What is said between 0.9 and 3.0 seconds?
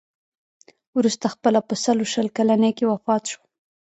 وروسته خپله په سلو شل کلنۍ کې